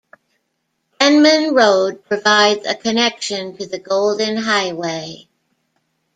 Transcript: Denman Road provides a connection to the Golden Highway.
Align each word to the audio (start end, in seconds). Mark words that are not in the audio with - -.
Denman 0.99 1.53
Road 1.55 2.03
provides 2.05 2.65
a 2.65 2.73
connection 2.73 3.55
to 3.57 3.67
the 3.67 3.77
Golden 3.77 4.35
Highway. 4.35 5.27